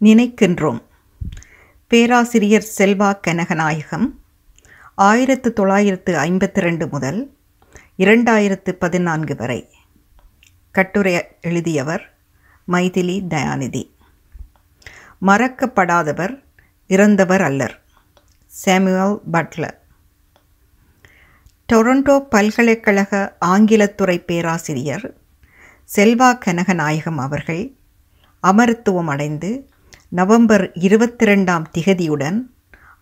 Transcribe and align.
நினைக்கின்றோம். 0.00 0.82
பேராசிரியர் 1.86 2.68
செல்வா 2.78 3.20
கனகநாயகம் 3.26 4.06
ஆயிரத்து 4.94 5.52
தொள்ளாயிரத்து 5.52 6.16
ஐம்பத்தி 6.16 6.60
ரெண்டு 6.60 6.88
முதல் 6.88 7.36
இரண்டாயிரத்து 7.98 8.70
பதினான்கு 8.72 9.36
வரை. 9.36 9.70
கட்டுரை 10.70 11.26
எழுதியவர் 11.40 12.14
மைதிலி 12.68 13.20
தயாநிதி. 13.28 13.90
மறக்கப்படாதவர் 15.26 16.42
இறந்தவர் 16.86 17.42
அல்லர் 17.42 17.82
சாமுவல் 18.64 19.20
பட்லர். 19.32 19.78
டொரண்டோ 21.72 22.18
பல்கலைக்கழக 22.18 23.36
ஆங்கிலத்துறை 23.44 24.24
பேராசிரியர் 24.24 25.14
செல்வா 25.96 26.38
கனகநாயகம் 26.46 27.16
அவர்கள் 27.16 27.74
அமரத்துவம் 28.42 29.06
அடைந்து 29.06 29.68
நவம்பர் 30.12 30.72
இருபத்தி 30.72 31.26
ரெண்டாம் 31.26 31.64
திகதியுடன் 31.78 32.38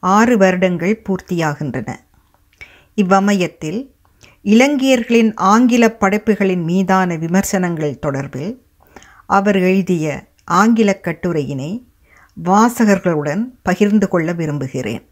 ஆறு 0.00 0.36
வருடங்கள் 0.36 1.02
பூர்த்தியாகின்றன. 1.04 1.94
இவ்வமயத்தில் 2.96 3.90
இலங்கையர்களின் 4.44 5.32
ஆங்கில 5.34 5.90
படைப்புகளின் 5.90 6.62
மீதான 6.62 7.16
விமர்சனங்கள் 7.16 7.98
தொடர்பில் 8.06 8.56
அவர் 9.26 9.56
எழுதிய 9.56 10.24
ஆங்கில 10.44 11.00
கட்டுரையினை 11.02 11.84
வாசகர்களுடன் 12.44 13.44
பகிர்ந்து 13.62 14.08
கொள்ள 14.08 14.32
விரும்புகிறேன். 14.32 15.08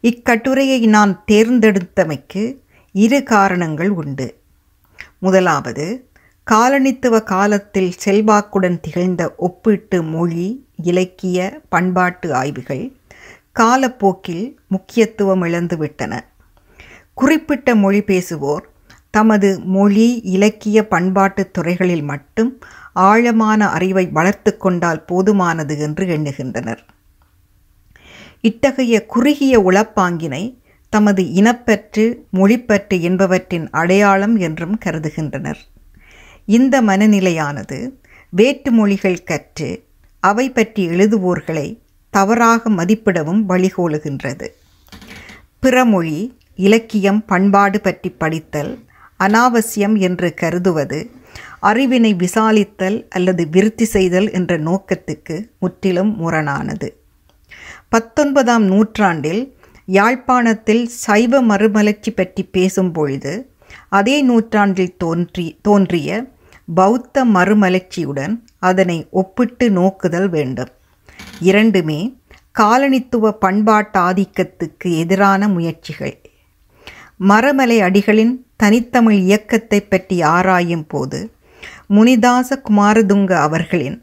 இக்கட்டுரையை 0.00 0.86
நான் 0.86 1.24
தேர்ந்தெடுத்தமைக்கு 1.30 2.56
இரு 2.92 3.22
காரணங்கள் 3.22 3.90
உண்டு. 3.90 4.40
முதலாவது 5.18 6.10
காலனித்துவ 6.50 7.22
காலத்தில் 7.22 7.92
செல்வாக்குடன் 8.04 8.80
திகழ்ந்த 8.80 9.34
ஒப்பீட்டு 9.36 10.02
மொழி 10.02 10.68
இலக்கிய 10.82 11.60
பண்பாட்டு 11.68 12.34
ஆய்வுகள் 12.34 12.96
காலப்போக்கில் 13.52 14.58
முக்கியத்துவம் 14.68 15.42
இழந்துவிட்டன. 15.42 16.20
குறிப்பிட்ட 17.14 17.74
மொழி 17.74 17.98
பேசுவோர் 17.98 18.60
தமது 19.10 19.60
மொழி 19.60 20.20
இலக்கிய 20.20 20.88
பண்பாட்டு 20.88 21.50
துறைகளில் 21.50 22.02
மட்டும் 22.02 22.62
ஆழமான 22.92 23.68
அறிவை 23.68 24.06
வளர்த்து 24.06 24.56
கொண்டால் 24.56 25.04
போதுமானது 25.12 25.78
என்று 25.78 26.08
எண்ணுகின்றனர். 26.08 26.84
இத்தகைய 28.40 29.06
குறுகிய 29.06 29.60
உளப்பாங்கினை 29.60 30.58
தமது 30.88 31.22
இனப்பற்று 31.22 32.14
மொழிப்பற்று 32.32 33.00
என்பவற்றின் 33.00 33.70
அடையாளம் 33.70 34.36
என்றும் 34.36 34.78
கருதுகின்றனர். 34.84 35.58
இந்த 36.44 36.82
மனநிலையானது 36.82 37.90
வேற்று 38.30 38.72
மொழிகள் 38.72 39.22
கற்று 39.22 39.88
அவை 40.22 40.46
பற்றி 40.50 40.82
எழுதுவோர்களை 40.88 41.66
தவறாக 42.14 42.70
மதிப்பிடவும் 42.70 43.42
வழிகோலுகின்றது. 43.48 44.46
பிறமொழி 45.60 46.18
இலக்கியம் 46.58 47.20
பண்பாடு 47.26 47.78
பற்றி 47.80 48.10
படித்தல் 48.12 48.72
அனாவசியம் 49.20 49.96
என்று 49.98 50.28
கருதுவது 50.34 50.98
அறிவினை 51.62 52.12
விசாலித்தல் 52.16 52.98
அல்லது 53.08 53.42
விருத்தி 53.48 53.84
செய்தல் 53.84 54.28
என்ற 54.32 54.52
நோக்கத்துக்கு 54.58 55.36
முற்றிலும் 55.58 56.12
முரணானது. 56.20 56.88
பத்தொன்பதாம் 57.88 58.64
நூற்றாண்டில் 58.64 59.42
யாழ்ப்பாணத்தில் 59.88 60.82
சைவ 61.04 61.40
மறுமலர்ச்சி 61.42 62.10
பற்றி 62.10 62.42
பேசும்பொழுது 62.52 63.32
அதே 63.88 64.16
நூற்றாண்டில் 64.22 64.94
தோன்றி 64.96 65.46
தோன்றிய 65.62 66.10
பௌத்த 66.74 67.24
மறுமலர்ச்சியுடன் 67.24 68.34
அதனை 68.58 68.96
ஒப்பிட்டு 69.10 69.66
நோக்குதல் 69.70 70.28
வேண்டும். 70.28 70.72
இரண்டுமே 71.40 72.00
காலனித்துவ 72.58 73.32
பண்பாட்டாதிக்கத்துக்கு 73.40 74.88
எதிரான 75.02 75.48
முயற்சிகள். 75.48 76.16
மரமலை 77.28 77.78
அடிகளின் 77.86 78.34
தனித்தமிழ் 78.56 79.18
இயக்கத்தை 79.28 79.80
பற்றி 79.82 80.22
ஆராயும் 80.36 80.86
போது 80.86 81.20
முனிதாச 81.88 82.58
குமாரதுங்க 82.68 83.32
அவர்களின் 83.46 83.98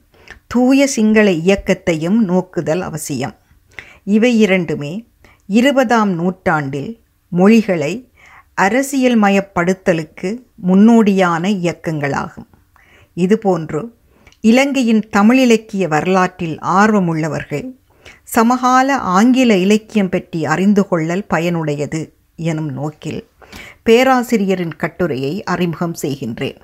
தூய 0.47 0.87
சிங்கள 0.87 1.27
இயக்கத்தையும் 1.31 2.19
நோக்குதல் 2.29 2.81
அவசியம். 2.81 3.35
இவை 4.03 4.39
இரண்டுமே 4.39 4.93
இருபதாம் 5.59 6.11
நூற்றாண்டில் 6.13 6.91
மொழிகளை 7.31 7.93
அரசியல் 8.55 9.17
மயப்படுத்தலுக்கு 9.21 10.29
முன்னோடியான 10.67 11.49
இயக்கங்களாகும். 11.63 12.47
இதுபோன்று 13.17 13.81
இலங்கையின் 14.41 15.03
தமிழிலக்கிய 15.17 15.87
வரலாற்றில் 15.87 16.57
ஆர்வமுள்ளவர்கள் 16.61 17.65
சமகால 18.23 18.97
ஆங்கில 18.97 19.57
இலக்கியம் 19.57 20.09
பற்றி 20.09 20.45
அறிந்து 20.45 20.87
கொள்ளல் 20.87 21.25
பயனுடையது 21.29 22.01
எனும் 22.35 22.71
நோக்கில் 22.71 23.27
பேராசிரியரின் 23.83 24.75
கட்டுரையை 24.75 25.43
அறிமுகம் 25.43 25.95
செய்கின்றேன். 26.01 26.59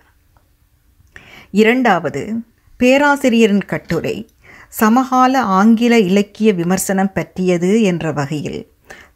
இரண்டாவது 1.52 2.22
பேராசிரியரின் 2.78 3.66
கட்டுரை 3.66 4.30
சமகால 4.70 5.42
ஆங்கில 5.42 6.00
இலக்கிய 6.00 6.54
விமர்சனம் 6.54 7.14
பற்றியது 7.14 7.82
என்ற 7.82 8.12
வகையில் 8.12 8.62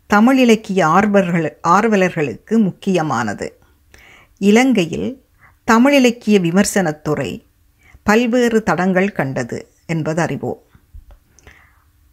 தமிழ் 0.07 0.39
இலக்கிய 0.39 0.87
ஆர்வர்கள் 0.87 1.47
ஆர்வலர்களுக்கு 1.67 2.55
முக்கியமானது. 2.63 3.47
இலங்கையில் 4.41 5.09
தமிழ் 5.67 5.93
இலக்கிய 5.93 6.39
விமர்சனத்துறை 6.39 7.29
பல்வேறு 8.03 8.63
தடங்கள் 8.63 9.11
கண்டது 9.11 9.57
என்பது 9.85 10.21
அறிவோம். 10.21 10.61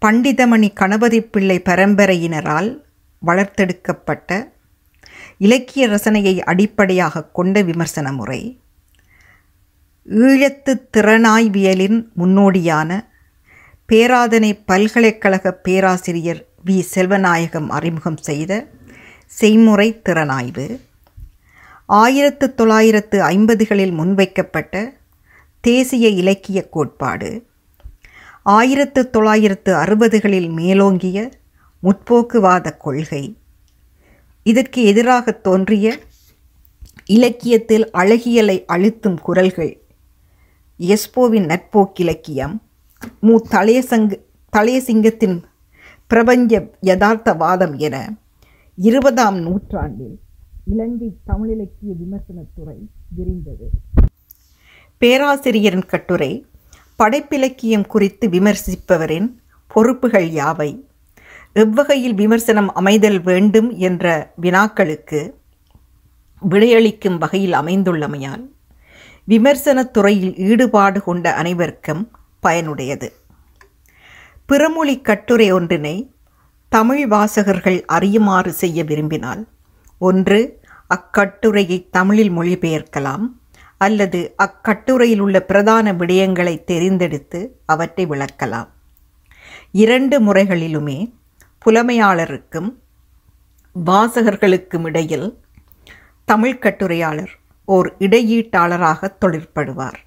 பண்டிதமணி 0.02 0.68
கணபதி 0.74 1.20
பிள்ளை 1.20 1.62
பரம்பரையினரால் 1.64 2.70
வளர்த்தெடுக்கப்பட்ட 3.22 4.30
இலக்கிய 5.38 5.88
ரசனையை 5.88 6.34
அடிப்படையாக 6.40 7.24
கொண்ட 7.24 7.62
விமர்சன 7.62 8.12
முறை 8.12 8.40
ஈழத்து 10.08 10.72
திறனாய்வியலின் 10.96 11.98
முன்னோடியான 12.18 12.90
பேராதனை 13.88 14.50
பல்கலைக்கழக 14.66 15.52
பேராசிரியர் 15.66 16.42
வி. 16.66 16.76
செல்வநாயகம் 16.94 17.68
அறிமுகம் 17.68 18.16
செய்த 18.16 18.52
செய்முறை 19.26 20.00
திறனாய்வு 20.04 20.66
ஆயிரத்து 21.86 22.54
தொள்ளாயிரத்து 22.54 23.22
ஐம்பதுகளில் 23.22 23.92
முன்வைக்கப்பட்ட 23.92 24.92
தேசிய 25.60 26.08
இலக்கிய 26.08 26.68
கோட்பாடு 26.68 27.46
ஆயிரத்து 28.42 29.10
தொள்ளாயிரத்து 29.10 29.74
அறுபதுகளில் 29.74 30.50
மேலோங்கிய 30.50 31.30
முற்போக்குவாத 31.82 32.76
கொள்கை. 32.76 33.38
இதற்கு 34.42 34.84
எதிராக 34.84 35.32
தோன்றிய 35.32 35.98
இலக்கியத்தில் 37.04 37.90
அழகியலை 37.90 38.64
அழுத்தும் 38.64 39.20
குரல்கள் 39.20 39.82
எஸ்போவின் 40.78 41.46
நட்போக்கிலக்கியம் 41.46 42.58
மு. 43.20 43.40
தலையசங்க 43.50 44.16
தளையசிங்கத்தின் 44.56 45.42
பிரபஞ்ச 46.06 46.68
யதார்த்தவாதம் 46.82 47.76
என 47.76 48.14
இருபதாம் 48.76 49.38
நூற்றாண்டில் 49.38 50.18
இலங்கை 50.64 51.16
தமிழிலக்கிய 51.26 51.94
விமர்சனத்துறை 51.96 52.76
விரிந்தது. 53.16 53.70
பேராசிரியரின் 54.98 55.86
கட்டுரை 55.86 56.46
படைப்பிலக்கியம் 56.98 57.86
குறித்து 57.86 58.28
விமர்சிப்பவரின் 58.28 59.30
பொறுப்புகள் 59.66 60.30
யாவை? 60.30 60.84
எவ்வகையில் 61.52 62.14
விமர்சனம் 62.14 62.74
அமைதல் 62.74 63.22
வேண்டும் 63.22 63.70
என்ற 63.70 64.32
வினாக்களுக்கு 64.42 65.34
விடையளிக்கும் 66.48 67.18
வகையில் 67.18 67.52
அமைந்துள்ளமையால் 67.52 68.52
விமர்சனத் 69.28 69.90
துறையில் 69.90 70.36
ஈடுபாடு 70.36 71.02
கொண்ட 71.02 71.34
அனைவருக்கும் 71.34 72.10
பயனுடையது. 72.42 73.08
பிறமொழி 74.46 75.00
கட்டுரை 75.00 75.52
ஒன்றினை 75.52 76.12
தமிழ் 76.68 77.06
வாசகர்கள் 77.06 77.84
அறியுமாறு 77.92 78.48
செய்ய 78.48 78.84
விரும்பினால் 78.84 79.48
ஒன்று 80.08 80.38
அக்கட்டுரையை 80.86 81.78
தமிழில் 81.90 82.30
மொழிபெயர்க்கலாம் 82.30 83.24
அல்லது 83.78 84.20
அக்கட்டுரையில் 84.36 85.22
உள்ள 85.24 85.38
பிரதான 85.40 85.92
விடயங்களை 85.92 86.54
தெரிந்தெடுத்து 86.70 87.40
அவற்றை 87.66 88.04
விளக்கலாம். 88.06 88.68
இரண்டு 89.84 90.16
முறைகளிலுமே 90.20 90.98
புலமையாளருக்கும் 91.64 92.68
வாசகர்களுக்கும் 93.86 94.84
இடையில் 94.84 95.28
தமிழ் 96.24 96.58
கட்டுரையாளர் 96.58 97.32
ஓர் 97.64 97.88
இடையீட்டாளராக 97.98 99.10
தொழிற்படுவார். 99.20 100.00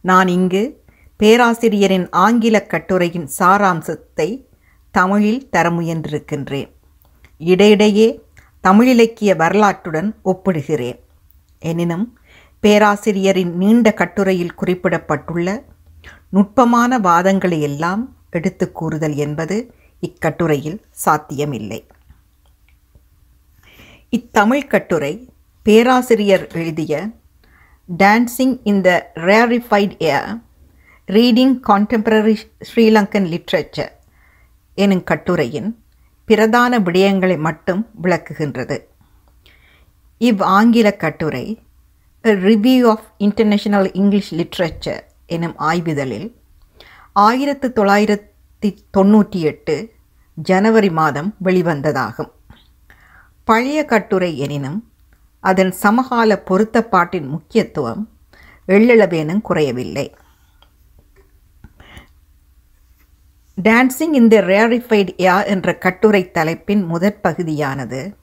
நான் 0.00 0.28
இங்கு 0.28 0.62
பேராசிரியரின் 1.22 2.06
ஆங்கில 2.24 2.56
கட்டுரையின் 2.66 3.28
சாராம்சத்தை 3.38 4.28
தமிழில் 4.90 5.48
தர 5.50 5.70
முயன்றிருக்கின்றேன். 5.70 6.70
இடையிடையே 7.38 8.08
தமிழிலக்கிய 8.68 9.32
வரலாற்றுடன் 9.42 10.14
ஒப்பிடுகிறேன். 10.24 10.98
எனினும் 11.58 12.18
பேராசிரியரின் 12.60 13.56
நீண்ட 13.56 13.94
கட்டுரையில் 13.94 14.54
குறிப்பிடப்பட்டுள்ள 14.54 15.64
நுட்பமான 16.30 16.98
வாதங்களை 16.98 17.60
எல்லாம் 17.60 18.16
எடுத்து 18.30 18.72
கூறுதல் 18.72 19.14
என்பது 19.14 19.74
இக்கட்டுரையில் 20.00 20.80
சாத்தியமில்லை. 20.90 21.86
இத்தமிழ் 24.10 24.66
கட்டுரை 24.66 25.28
பேராசிரியர் 25.62 26.46
எழுதிய 26.54 27.08
dancing 27.98 28.60
in 28.64 28.80
the 28.80 29.10
rarefied 29.14 29.94
air 29.98 30.28
reading 31.06 31.56
contemporary 31.68 32.36
Sri Lankan 32.68 33.28
literature 33.32 33.92
எனும் 34.74 35.04
கட்டுரையின் 35.04 35.82
பிரதான 36.28 36.78
விடயங்களை 36.78 37.38
மட்டும் 37.38 37.86
விளக்குகின்றது. 38.02 38.76
இவ் 40.18 40.42
ஆங்கில 40.42 40.96
கட்டுரை 40.96 41.44
review 42.22 42.88
of 42.88 43.04
international 43.18 43.92
English 43.92 44.34
literature 44.34 45.00
எனும் 45.26 45.54
ஆய்விதழில் 45.58 46.32
ஆயிரத்து 47.12 47.72
தொள்ளாயிரத்தி 47.76 48.76
தொண்ணூற்றி 48.96 49.40
எட்டு 49.50 49.92
ஜனவரி 50.34 50.90
மாதம் 50.90 51.34
வெளிவந்ததாகும். 51.44 52.30
பழைய 53.44 53.84
கட்டுரை 53.84 54.38
எனினும் 54.38 54.92
அதன் 55.40 55.72
சமகால 55.72 56.42
பொருத்தப்பாட்டின் 56.50 57.28
முக்கியத்துவம் 57.28 58.08
எள்ளளவேனும் 58.68 59.40
குறையவில்லை. 59.40 60.06
டான்சிங் 63.62 64.12
இன் 64.12 64.28
த 64.28 64.40
ரேரிஃபைட் 64.40 65.12
யா 65.16 65.46
என்ற 65.46 65.78
கட்டுரை 65.78 66.30
தலைப்பின் 66.30 66.84
முதற் 66.84 67.22
பகுதியானது. 67.22 68.14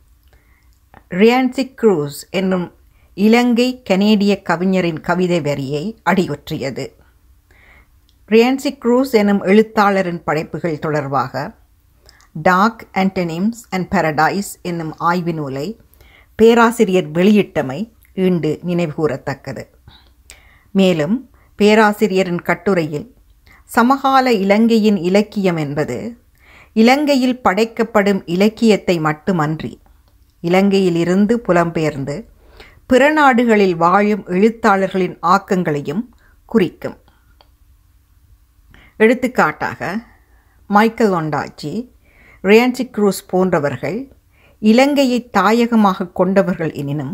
ரியான்சி 1.09 1.73
க்ரூஸ் 1.81 2.29
என்னும் 2.29 2.73
இலங்கை 3.13 3.81
கனேடிய 3.89 4.41
கவிஞரின் 4.41 5.01
கவிதை 5.01 5.41
வரியை 5.41 5.97
அடியொற்றியது 6.09 6.87
ரியான்சி 8.29 8.77
க்ரூஸ் 8.85 9.11
எனும் 9.11 9.43
எழுத்தாளரின் 9.43 10.23
படைப்புகள் 10.23 10.79
தொடர்பாக 10.79 11.55
டாக் 12.33 12.87
அண்டனிம்ஸ் 12.93 13.61
அண்ட் 13.69 13.91
பாரடைஸ் 13.95 14.61
என்னும் 14.61 14.97
ஆய்வு 14.97 15.33
நூலை 15.33 15.79
பேராசிரியர் 16.35 17.11
வெளியிட்டமை 17.11 17.91
ஈண்டு 18.13 18.59
நினைவுகூரத்தக்கது. 18.65 19.63
மேலும் 20.71 21.29
பேராசிரியரின் 21.55 22.41
கட்டுரையில் 22.41 23.14
சமகால 23.75 24.31
இலங்கையின் 24.43 24.97
இலக்கியம் 25.09 25.57
என்பது 25.57 25.97
இலங்கையில் 26.75 27.41
படைக்கப்படும் 27.41 28.21
இலக்கியத்தை 28.25 28.95
மட்டுமன்றி 28.99 29.71
இலங்கையிலிருந்து 30.43 31.33
புலம்பெயர்ந்து 31.47 32.15
பிற 32.87 33.03
நாடுகளில் 33.11 33.75
வாழும் 33.75 34.23
எழுத்தாளர்களின் 34.27 35.15
ஆக்கங்களையும் 35.35 36.03
குறிக்கும். 36.45 36.97
எடுத்துக்காட்டாக 38.97 39.79
மைக்கேல் 40.69 41.15
ஒண்டாச்சி 41.19 41.71
ரியான்சி 42.43 42.83
க்ரூஸ் 42.95 43.21
போன்றவர்கள் 43.27 43.99
இலங்கையை 44.61 45.19
தாயகமாக 45.37 46.11
கொண்டவர்கள் 46.13 46.73
எனினும் 46.81 47.13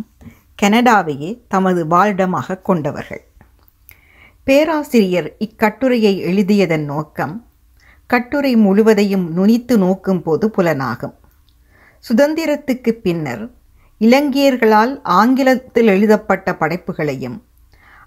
கனடாவையே 0.62 1.31
தமது 1.48 1.81
வாழ்டமாக 1.88 2.62
கொண்டவர்கள். 2.62 3.24
பேராசிரியர் 4.44 5.36
இக்கட்டுரையை 5.40 6.20
எழுதியதன் 6.20 6.86
நோக்கம் 6.86 7.46
கட்டுரை 8.08 8.56
முழுவதையும் 8.56 9.38
நுனித்து 9.38 9.78
நோக்கும் 9.78 10.22
போது 10.22 10.48
புலனாகும். 10.48 11.14
சுதந்திரத்துக்கு 12.10 12.92
பின்னர் 12.92 13.50
இலங்கையர்களால் 14.00 15.00
ஆங்கிலத்தில் 15.04 15.88
எழுதப்பட்ட 15.88 16.56
படைப்புகளையும் 16.56 17.44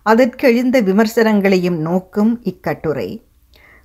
அதற்கு 0.03 0.49
எழுந்த 0.49 0.81
விமர்சனங்களையும் 0.81 1.77
நோக்கும் 1.77 2.43
இக்கட்டுரை 2.43 3.27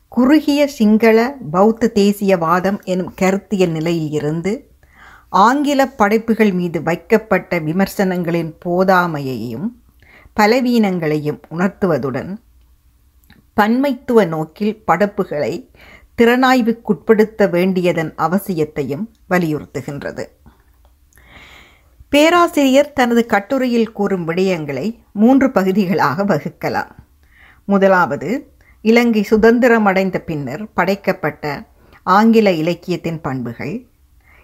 குறுகிய 0.07 0.68
சிங்கள 0.68 1.36
பௌத்த 1.52 1.92
தேசியவாதம் 1.95 2.84
எனும் 2.84 3.13
கருத்தியல் 3.13 3.72
நிலையில் 3.72 4.12
இருந்து 4.12 4.72
ஆங்கில 5.30 5.88
படைப்புகள் 5.88 6.54
மீது 6.54 6.84
வைக்கப்பட்ட 6.84 7.60
விமர்சனங்களின் 7.60 8.54
போதாமையையும் 8.66 9.79
பலவீனங்களையும் 10.39 11.41
உணர்த்துவதுடன் 11.51 12.38
பன்மைத்துவ 13.62 14.27
நோக்கில் 14.27 14.83
படைப்புகளை 14.86 15.71
திறனாய்வுக்குட்படுத்த 16.18 17.50
வேண்டியதன் 17.50 18.13
அவசியத்தையும் 18.18 19.07
வலியுறுத்துகின்றது. 19.30 20.25
பேராசிரியர் 22.09 22.94
தனது 22.94 23.25
கட்டுரையில் 23.25 23.91
கூறும் 23.91 24.27
விடயங்களை 24.27 25.00
மூன்று 25.12 25.51
பகுதிகளாக 25.51 26.25
வகுக்கலாம். 26.25 26.89
முதலாவது 27.65 28.53
இலங்கை 28.81 29.27
சுதந்திரமடைந்த 29.30 30.18
பின்னர் 30.18 30.74
படைக்கப்பட்ட 30.74 31.65
ஆங்கில 32.03 32.51
இலக்கியத்தின் 32.51 33.21
பண்புகள். 33.21 33.85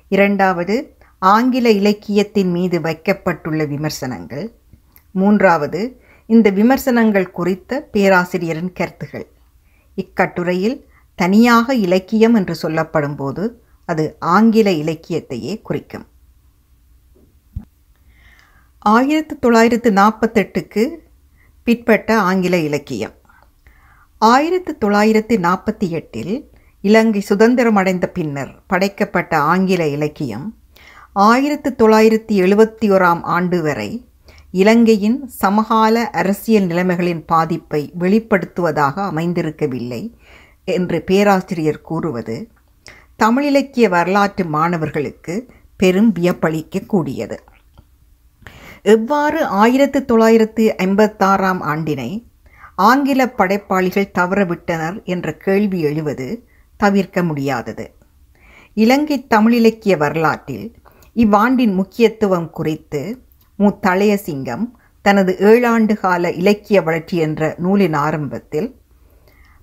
இரண்டாவது 0.08 0.96
ஆங்கில 1.20 1.72
இலக்கியத்தின் 1.72 2.52
மீது 2.52 2.82
வைக்கப்பட்டுள்ள 2.82 3.66
விமர்சனங்கள். 3.66 4.52
மூன்றாவது 5.16 5.82
இந்த 6.30 6.50
விமர்சனங்கள் 6.50 7.28
குறித்த 7.32 7.80
பேராசிரியரின் 7.94 8.74
கருத்துகள். 8.74 9.28
இக்கட்டுரையில் 9.96 10.78
தனியாக 11.20 11.76
இலக்கியம் 11.86 12.34
என்று 12.34 12.56
சொல்லப்படும் 12.56 13.16
போது 13.16 13.44
அது 13.90 14.06
ஆங்கில 14.20 14.70
இலக்கியத்தையே 14.84 15.54
குறிக்கும். 15.62 16.06
ஆயிரத்து 18.86 19.40
தொள்ளாயிரத்து 19.40 19.92
நாற்பத்தெட்டுக்கு 19.92 20.84
பிற்பட்ட 21.68 22.10
ஆங்கில 22.22 22.56
இலக்கியம். 22.70 23.16
ஆயிரத்து 24.22 24.72
தொள்ளாயிரத்து 24.78 25.36
நாற்பத்தி 25.38 25.88
எட்டில் 26.00 26.36
இலங்கை 26.84 27.22
சுதந்திரமடைந்த 27.30 28.06
பின்னர் 28.08 28.52
படைக்கப்பட்ட 28.68 29.34
ஆங்கில 29.54 29.88
இலக்கியம் 29.88 30.46
ஆயிரத்து 31.14 31.70
தொள்ளாயிரத்தி 31.78 32.36
எழுபத்தி 32.44 32.88
ஓராம் 32.96 33.24
ஆண்டு 33.38 33.62
வரை 33.62 33.90
இலங்கையின் 34.60 35.28
சமகால 35.28 36.10
அரசியல் 36.10 36.68
நிலைமைகளின் 36.68 37.22
பாதிப்பை 37.26 37.82
வெளிப்படுத்துவதாக 38.00 38.96
அமைந்திருக்கவில்லை 39.12 40.02
என்று 40.66 41.02
பேராசிரியர் 41.02 41.82
கூறுவது 41.82 42.36
தமிழிலக்கிய 43.24 43.90
வரலாற்று 43.90 44.46
மாணவர்களுக்கு 44.46 45.36
பெரும் 45.78 46.14
வியப்பளிக்கக்கூடியது. 46.20 47.38
எவ்வாறு 48.82 49.46
ஆயிரத்து 49.46 50.06
தொள்ளாயிரத்து 50.06 50.76
ஐம்பத்தாறாம் 50.78 51.62
ஆண்டினை 51.74 52.10
ஆங்கில 52.76 53.28
படைப்பாளிகள் 53.30 54.14
தவறவிட்டனர் 54.20 55.04
என்ற 55.04 55.38
கேள்வி 55.38 55.80
எழுவது 55.80 56.30
தவிர்க்க 56.80 57.24
முடியாதது. 57.24 57.86
இலங்கை 58.74 59.20
தமிழிலக்கிய 59.36 59.98
வரலாற்றில் 59.98 60.68
இவ்வாண்டின் 61.16 61.74
முக்கியத்துவம் 61.74 62.50
குறித்து 62.50 63.02
மு 63.56 63.72
சிங்கம் 64.16 64.80
தனது 65.02 65.36
ஏழாண்டு 65.40 65.94
கால 65.94 66.32
இலக்கிய 66.32 66.82
வளர்ச்சி 66.82 67.18
என்ற 67.18 67.56
நூலின் 67.58 67.94
ஆரம்பத்தில் 67.94 68.76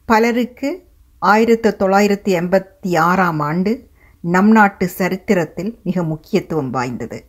பலருக்கு 0.05 0.87
ஆயிரத்து 1.19 1.77
தொள்ளாயிரத்தி 1.79 2.29
எண்பத்தி 2.29 2.99
ஆறாம் 2.99 3.41
ஆண்டு 3.41 3.91
நம் 4.21 4.51
நாட்டு 4.51 4.89
சரித்திரத்தில் 4.89 5.79
மிக 5.85 6.03
முக்கியத்துவம் 6.03 6.71
வாய்ந்தது. 6.71 7.25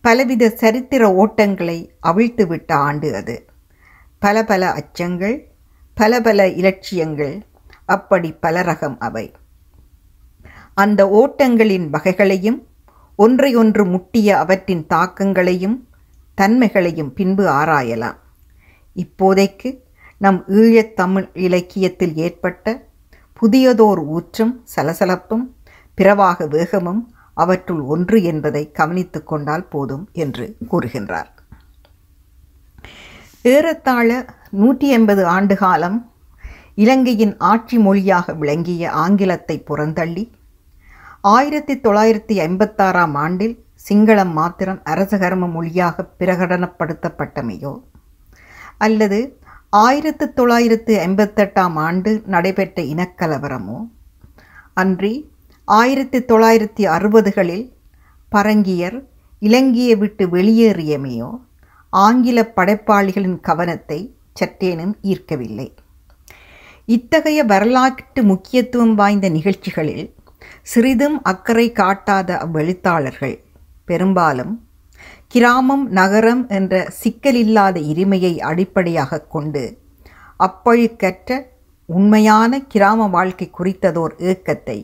பலவித 0.00 0.48
சரித்திர 0.48 1.08
ஓட்டங்களை 1.08 1.90
அவிழ்த்துவிட்ட 2.06 2.72
ஆண்டு 2.72 3.14
அது. 3.14 3.46
பல 4.18 4.44
பல 4.44 4.72
அச்சங்கள் 4.72 5.44
பல 5.94 6.20
பல 6.20 6.48
இலட்சியங்கள் 6.48 7.42
அப்படி 7.84 8.32
பல 8.32 8.62
ரகம் 8.62 8.96
அவை. 8.98 9.32
அந்த 10.74 11.08
ஓட்டங்களின் 11.08 11.90
வகைகளையும் 11.90 12.66
ஒன்றையொன்று 13.18 13.84
முட்டிய 13.84 14.28
அவற்றின் 14.36 14.86
தாக்கங்களையும் 14.86 15.88
தன்மைகளையும் 16.34 17.12
பின்பு 17.14 17.44
ஆராயலாம். 17.46 18.18
இப்போதைக்கு 18.96 19.70
நம் 20.18 20.44
ஈழத்தமிழ் 20.48 21.28
இலக்கியத்தில் 21.32 22.14
ஏற்பட்ட 22.16 22.66
புதியதோர் 23.40 24.02
ஊற்றும் 24.06 24.64
சலசலப்பும் 24.76 25.44
பிறவாக 25.94 26.46
வேகமும் 26.46 27.02
அவற்றுள் 27.34 27.80
ஒன்று 27.94 28.22
என்பதை 28.22 28.70
கவனித்து 28.70 29.24
கொண்டால் 29.24 29.68
போதும் 29.68 30.08
என்று 30.12 30.56
கூறுகின்றார். 30.70 31.30
ஏறத்தாழ 33.42 34.08
நூற்றி 34.50 34.88
எண்பது 34.88 35.22
ஆண்டு 35.26 35.54
காலம் 35.56 36.10
இலங்கையின் 36.74 37.34
ஆட்சி 37.38 37.78
மொழியாக 37.78 38.32
விளங்கிய 38.32 38.90
ஆங்கிலத்தை 38.90 39.56
புறந்தள்ளி 39.70 40.24
ஆயிரத்தி 41.24 41.74
தொள்ளாயிரத்தி 41.78 42.34
ஐம்பத்தாறாம் 42.36 43.12
ஆண்டில் 43.12 43.64
சிங்களம் 43.88 44.32
மாத்திரம் 44.32 44.82
அரசகர்ம 44.84 45.50
மொழியாக 45.50 46.08
பிரகடனப்படுத்தப்பட்டமையோ? 46.18 47.82
அல்லது 48.78 49.38
ஆயிரத்து 49.70 50.32
தொள்ளாயிரத்து 50.32 51.06
ஐம்பத்தெட்டாம் 51.06 51.74
ஆண்டு 51.74 52.22
நடைபெற்ற 52.26 52.82
இனக்கலவரமோ? 52.82 53.88
அன்றி 54.74 55.30
ஆயிரத்தி 55.64 56.18
தொள்ளாயிரத்தி 56.18 56.84
அறுபதுகளில் 56.86 57.72
பரங்கியர் 58.28 59.08
இலங்கையை 59.38 59.96
விட்டு 59.96 60.26
வெளியேறியமையோ 60.26 61.30
ஆங்கில 61.90 62.52
படைப்பாளிகளின் 62.56 63.40
கவனத்தை 63.40 64.14
சற்றேனும் 64.40 64.94
ஈர்க்கவில்லை. 65.02 65.74
இத்தகைய 66.86 67.44
வரலாற்று 67.44 68.22
முக்கியத்துவம் 68.22 68.94
வாய்ந்த 68.94 69.28
நிகழ்ச்சிகளில் 69.28 70.14
சிறிதும் 70.72 71.16
அக்கறை 71.32 71.66
காட்டாத 71.80 72.30
அவ்வெழுத்தாளர்கள். 72.44 73.36
பெரும்பாலும் 73.84 74.52
கிராமம் 75.34 75.84
நகரம் 75.98 76.42
என்ற 76.58 76.74
சிக்கலில்லாத 77.02 77.76
இருமையை 77.92 78.34
அடிப்படையாக 78.50 79.22
கொண்டு 79.34 79.62
அப்பழுக்கற்ற 80.46 81.30
உண்மையான 81.88 82.60
கிராம 82.72 83.06
வாழ்க்கை 83.16 83.46
குறித்ததோர் 83.58 84.14
ஏக்கத்தை 84.30 84.78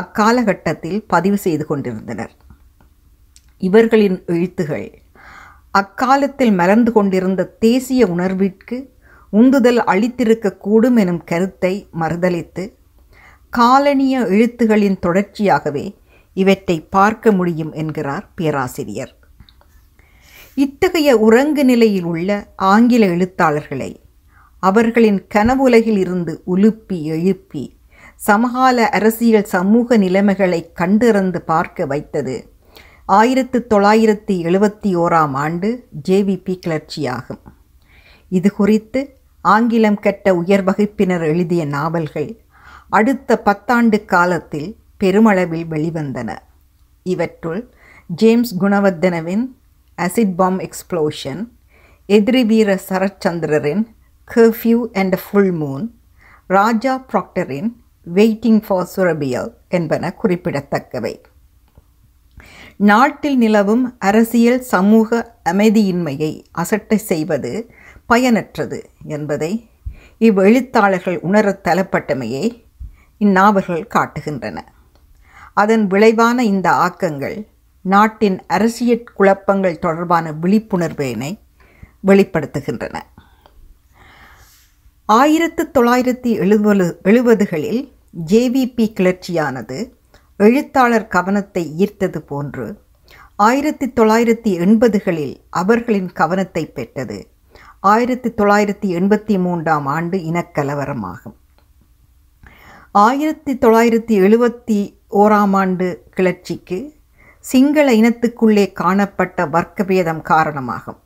அக்காலகட்டத்தில் 0.00 1.00
பதிவு 1.12 1.38
செய்து 1.44 1.64
கொண்டிருந்தனர். 1.66 2.32
இவர்களின் 3.68 4.18
எழுத்துகள் 4.34 4.88
அக்காலத்தில் 5.80 6.54
மலர்ந்து 6.60 6.90
கொண்டிருந்த 6.92 7.42
தேசிய 7.66 8.06
உணர்விற்கு 8.14 8.76
உந்துதல் 9.32 9.80
அளித்திருக்கக்கூடும் 9.92 10.96
எனும் 11.02 11.22
கருத்தை 11.30 11.74
மறுதளித்து 12.00 12.64
காலனிய 13.56 14.20
எழுத்துகளின் 14.20 14.98
தொடர்ச்சியாகவே 15.06 15.94
இவற்றை 16.34 16.80
பார்க்க 16.80 17.32
முடியும் 17.32 17.72
என்கிறார் 17.72 18.28
பேராசிரியர். 18.34 19.16
இத்தகைய 20.54 21.16
உறங்கு 21.16 21.64
நிலையில் 21.64 22.02
உள்ள 22.02 22.46
ஆங்கில 22.56 23.06
எழுத்தாளர்களை 23.06 24.00
அவர்களின் 24.60 25.26
கனவுலகில் 25.26 25.98
இருந்து 25.98 26.42
உலுப்பி 26.46 27.02
எழுப்பி 27.02 27.76
சமகால 28.16 28.88
அரசியல் 28.88 29.44
சமூக 29.44 29.96
நிலைமைகளை 29.96 30.72
கண்டிறந்து 30.72 31.42
பார்க்க 31.42 31.86
வைத்தது 31.86 32.50
ஆயிரத்து 33.06 33.66
தொள்ளாயிரத்தி 33.70 34.34
எழுபத்தி 34.48 34.96
ஓராம் 34.96 35.34
ஆண்டு 35.34 35.88
ஜேவிபி 36.08 36.58
கிளர்ச்சியாகும். 36.66 37.42
இது 38.28 38.52
குறித்து 38.52 39.16
ஆங்கிலம் 39.40 39.98
கற்ற 39.98 40.34
உயர் 40.34 40.64
வகுப்பினர் 40.64 41.22
எழுதிய 41.22 41.64
நாவல்கள் 41.64 42.40
அடுத்த 42.96 43.40
பத்தாண்டு 43.44 44.04
காலத்தில் 44.04 44.76
பெருமளவில் 44.98 45.66
வெளிவந்தன. 45.70 46.30
இவற்றுள் 47.02 47.60
ஜேம்ஸ் 48.06 48.52
குணவர்தனவின் 48.60 49.44
அசிட் 49.98 50.34
பாம் 50.34 50.58
எக்ஸ்ப்ளோஷன் 50.58 51.40
எதிரி 52.06 52.44
வீர 52.44 52.80
சரச்சந்திரரின் 52.88 53.82
curfew 54.34 54.78
and 54.92 55.16
full 55.24 55.52
moon 55.60 55.86
Raja 56.46 57.04
ப்ராக்டரின் 57.12 57.68
waiting 58.14 58.62
for 58.66 58.88
சுரபியல் 58.96 59.50
என்பன 59.68 60.12
குறிப்பிடத்தக்கவை. 60.12 61.14
நாட்டில் 62.76 63.36
நிலவும் 63.36 63.84
அரசியல் 63.98 64.60
சமூக 64.60 65.36
அமைதியின்மையை 65.44 66.32
அசட்டை 66.52 66.98
செய்வது 67.10 67.52
பயனற்றது 68.08 68.80
என்பதை 69.16 69.52
இவ்வெழுத்தாளர்கள் 70.20 71.18
உணரத் 71.18 71.64
தலப்பட்டமையை 71.68 72.46
இந்நாவல்கள் 73.18 73.86
காட்டுகின்றன. 73.94 74.58
அதன் 75.54 75.86
விளைவான 75.86 76.44
இந்த 76.44 76.70
ஆக்கங்கள் 76.70 77.46
நாட்டின் 77.80 78.46
அரசியல் 78.46 79.04
குழப்பங்கள் 79.14 79.78
தொடர்பான 79.78 80.32
விழிப்புணர்வினை 80.32 81.38
வெளிப்படுத்துகின்றன. 82.06 83.00
ஆயிரத்து 85.04 85.70
தொள்ளாயிரத்தி 85.74 86.30
எழுபது 86.38 87.00
எழுபதுகளில் 87.04 87.92
ஜேவிபி 88.26 88.86
கிளர்ச்சியானது 88.98 89.92
எழுத்தாளர் 90.36 91.08
கவனத்தை 91.08 91.74
ஈர்த்தது 91.78 92.18
போன்று 92.18 92.80
ஆயிரத்தி 93.36 93.86
தொள்ளாயிரத்தி 93.88 94.50
எண்பதுகளில் 94.66 95.36
அவர்களின் 95.50 96.12
கவனத்தை 96.12 96.66
பெற்றது 96.66 97.28
ஆயிரத்தி 97.80 98.30
தொள்ளாயிரத்தி 98.30 98.88
எண்பத்தி 98.98 99.38
மூன்றாம் 99.38 99.86
ஆண்டு 99.86 100.18
இனக்கலவரமாகும். 100.18 101.38
ஆயிரத்தி 103.00 103.52
தொள்ளாயிரத்தி 103.54 104.14
எழுபத்தி 104.24 104.96
ஓராம் 105.10 105.54
ஆண்டு 105.56 105.86
கிளர்ச்சிக்கு 106.10 106.94
சிங்கள 107.40 107.92
இனத்துக்குள்ளே 107.92 108.72
காணப்பட்ட 108.72 109.46
வர்க்கபேதம் 109.46 110.20
காரணமாகும். 110.22 110.98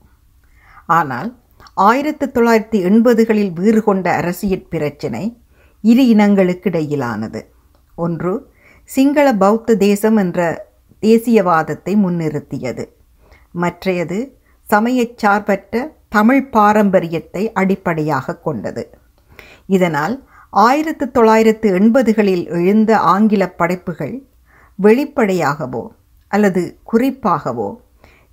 ஆனால் 0.86 1.38
ஆயிரத்தி 1.74 2.26
தொள்ளாயிரத்தி 2.26 2.78
எண்பதுகளில் 2.88 3.52
வீறு 3.52 3.82
கொண்ட 3.82 4.14
அரசியல் 4.14 4.66
பிரச்சினை 4.68 5.38
இரு 5.80 6.02
இனங்களுக்கு 6.02 6.62
இடையிலானது 6.62 7.50
ஒன்று 7.94 8.50
சிங்கள 8.84 9.32
பௌத்த 9.32 9.76
தேசம் 9.76 10.16
என்ற 10.16 10.68
தேசியவாதத்தை 11.02 11.94
முன்னிறுத்தியது. 12.04 12.86
மற்றையது 13.50 14.38
சமயச் 14.62 15.18
சார்பற்ற 15.18 15.92
தமிழ் 16.08 16.48
பாரம்பரியத்தை 16.48 17.52
அடிப்படையாக 17.52 18.38
கொண்டது. 18.38 18.90
இதனால் 19.66 20.28
ஆயிரத்து 20.64 21.10
தொள்ளாயிரத்து 21.10 21.68
எண்பதுகளில் 21.78 22.44
எழுந்த 22.48 22.98
ஆங்கில 22.98 23.50
படைப்புகள் 23.50 24.14
வெளிப்படையாகவோ 24.82 25.82
அல்லது 26.28 26.78
குறிப்பாகவோ 26.92 27.68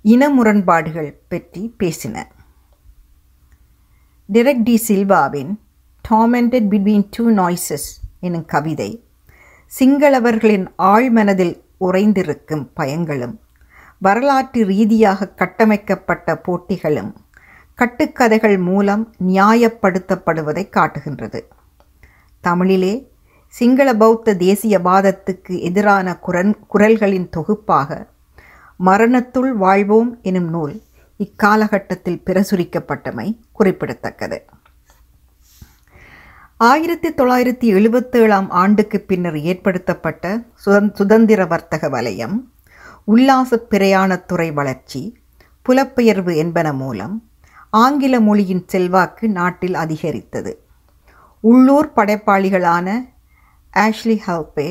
இன 0.02 0.28
முரண்பாடுகள் 0.28 1.10
பற்றி 1.28 1.74
பேசின. 1.78 2.16
டெரெக் 4.32 4.62
டி 4.62 4.76
சில்வாவின் 4.88 5.52
டாமெண்டட் 6.08 6.68
பிட்வீன் 6.72 7.06
டூ 7.10 7.24
நாய்ஸஸ் 7.30 7.88
எனும் 8.20 8.44
கவிதை 8.44 9.04
சிங்களவர்களின் 9.80 10.66
ஆழ்மனதில் 10.78 11.54
உறைந்திருக்கும் 11.80 12.64
பயங்களும் 12.76 13.36
வரலாற்று 13.98 14.62
ரீதியாக 14.64 15.28
கட்டமைக்கப்பட்ட 15.28 16.40
போட்டிகளும் 16.46 17.12
கட்டுக்கதைகள் 17.78 18.58
மூலம் 18.58 19.14
நியாயப்படுத்தப்படுவதை 19.26 20.68
காட்டுகின்றது. 20.68 21.40
தமிழிலே 22.44 22.94
சிங்கள 23.48 23.94
பௌத்த 23.94 24.34
தேசியவாதத்துக்கு 24.34 25.60
எதிரான 25.60 26.16
குரன் 26.16 26.54
குரல்களின் 26.66 27.28
தொகுப்பாக 27.28 28.06
மரணத்துள் 28.84 29.52
வாழ்வோம் 29.64 30.18
எனும் 30.22 30.48
நூல் 30.48 30.82
இக்காலகட்டத்தில் 31.18 32.22
பிரசுரிக்கப்பட்டமை 32.26 33.36
குறிப்பிடத்தக்கது. 33.52 34.38
ஆயிரத்தி 36.56 37.10
தொள்ளாயிரத்தி 37.10 37.68
எழுபத்தேழாம் 37.78 38.48
ஆண்டுக்கு 38.48 39.00
பின்னர் 39.00 39.36
ஏற்படுத்தப்பட்ட 39.36 40.42
சுதந் 40.66 40.94
சுதந்திர 40.94 41.46
வர்த்தக 41.46 41.88
வலயம் 41.88 42.36
உல்லாச 43.04 43.58
பிரயாணத்துறை 43.70 44.52
வளர்ச்சி 44.52 45.18
புலப்பெயர்வு 45.62 46.36
என்பன 46.36 46.72
மூலம் 46.72 47.16
ஆங்கில 47.70 48.20
மொழியின் 48.20 48.64
செல்வாக்கு 48.66 49.28
நாட்டில் 49.28 49.74
அதிகரித்தது. 49.74 50.63
உள்ளூர் 51.48 51.88
படைப்பாளிகளான 51.96 52.88
ஆஷ்லி 53.72 54.16
ஹல்பே 54.26 54.70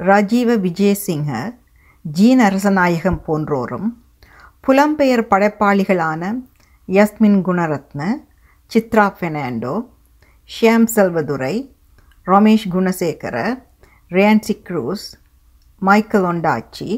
ராஜீவ 0.00 0.54
விஜயசிங்க 0.56 1.32
ஜீன் 2.04 2.40
அரசநாயகம் 2.40 3.18
போன்றோரும் 3.26 3.88
புலம்பெயர் 4.60 5.24
படைப்பாளிகளான 5.30 6.22
Yasmin 6.88 7.38
Gunaratne 7.48 8.02
Chitra 8.70 9.06
Fernando 9.16 9.74
Shyam 10.50 10.88
Selvadurai 10.94 11.54
Ramesh 12.26 12.66
Gunasekera 12.74 13.36
Rienzi 14.10 14.56
Crusz 14.68 15.06
Michael 15.82 16.22
Ondaatje 16.22 16.88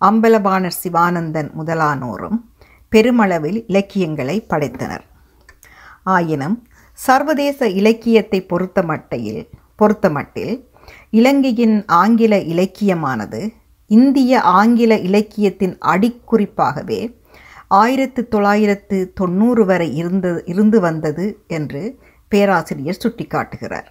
Ambalavaner 0.00 0.78
Sivanandan 0.82 1.50
முதலானோரும் 1.58 2.38
பெருமளவில் 2.92 3.60
இலக்கியங்களை 3.66 4.46
படைத்தனர். 4.48 5.04
ஆயினும் 6.04 6.56
சர்வதேச 6.94 7.68
இலக்கியத்தை 7.68 8.42
பொறுத்த 8.42 8.82
மட்டையில் 8.82 9.48
பொறுத்தமட்டில் 9.78 10.64
இலங்கையின் 11.10 11.84
ஆங்கில 11.86 12.38
இலக்கியமானது 12.38 13.52
இந்திய 13.86 14.40
ஆங்கில 14.40 14.98
இலக்கியத்தின் 14.98 15.78
அடிக்குறிப்பாகவே 15.78 17.16
ஆயிரத்து 17.68 18.28
தொள்ளாயிரத்து 18.28 19.12
தொண்ணூறு 19.14 19.64
வரை 19.64 19.94
இருந்த 19.94 20.42
இருந்து 20.44 20.80
வந்தது 20.80 21.44
என்று 21.46 21.98
பேராசிரியர் 22.28 23.00
சுட்டிக்காட்டுகிறார். 23.04 23.84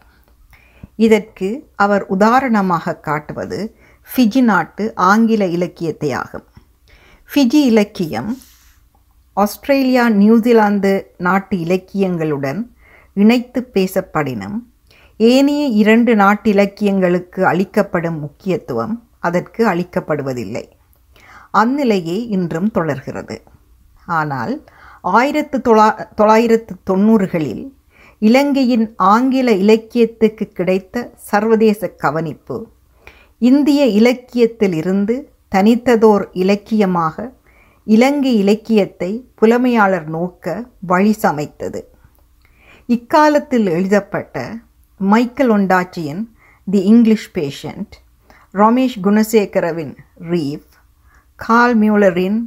இதற்கு 0.95 1.69
அவர் 1.75 2.05
உதாரணமாக 2.05 2.95
காட்டுவது 2.95 3.77
ஃபிஜி 4.07 4.41
நாட்டு 4.41 4.95
ஆங்கில 4.95 5.45
இலக்கியத்தை 5.45 6.11
ஆகும் 6.11 6.43
ஃபிஜி 7.29 7.61
இலக்கியம் 7.63 8.37
ஆஸ்திரேலியா 9.33 10.09
நியூசிலாந்து 10.09 11.13
நாட்டு 11.17 11.57
இலக்கியங்களுடன் 11.57 12.72
இணைத்து 13.13 13.69
பேசப்படினும் 13.73 14.57
ஏனைய 15.17 15.65
இரண்டு 15.65 16.15
நாட்டிலக்கியங்களுக்கு 16.15 17.41
அளிக்கப்படும் 17.41 18.19
முக்கியத்துவம் 18.19 19.03
அதற்கு 19.19 19.67
அளிக்கப்படுவதில்லை. 19.67 20.63
அந்நிலையே 21.53 22.27
இன்றும் 22.27 22.71
தொடர்கிறது. 22.71 23.41
ஆனால் 24.05 24.63
ஆயிரத்து 25.01 25.57
தொள்ளா 25.57 26.07
தொள்ளாயிரத்து 26.15 26.73
தொண்ணூறுகளில் 26.89 27.73
இலங்கையின் 28.19 28.95
ஆங்கில 28.95 29.51
இலக்கியத்துக்கு 29.51 30.47
கிடைத்த 30.47 31.13
சர்வதேச 31.15 31.89
கவனிப்பு 31.95 32.57
இந்திய 33.37 33.85
இலக்கியத்தில் 33.85 34.73
இருந்து 34.73 35.15
தனித்ததோர் 35.55 36.29
இலக்கியமாக 36.33 37.33
இலங்கை 37.83 38.35
இலக்கியத்தை 38.37 39.27
புலமையாளர் 39.41 40.07
நோக்க 40.07 40.65
வழி 40.79 41.15
சமைத்தது. 41.21 41.92
இக்காலத்தில் 42.89 43.67
எழுதப்பட்ட 43.67 44.37
மைக்கேல் 44.99 45.51
ஒண்டாச்சியின் 45.51 46.21
தி 46.67 46.79
இங்கிலீஷ் 46.83 47.27
பேஷண்ட் 47.33 47.93
ரமேஷ் 48.53 48.97
குணசேகரவின் 49.03 49.93
reef 50.29 50.73
call 51.39 51.75
மியூலரின் 51.75 52.39